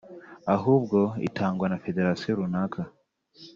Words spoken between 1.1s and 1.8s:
itangwa na